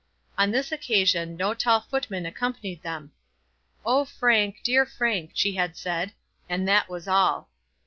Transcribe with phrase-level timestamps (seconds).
[0.35, 3.11] On this occasion no tall footman accompanied them.
[3.85, 6.13] "Oh, Frank; dear Frank," she had said,
[6.49, 7.51] and that was all.